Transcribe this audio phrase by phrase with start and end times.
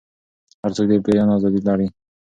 [0.63, 1.87] هر څوک د بیان ازادي لري.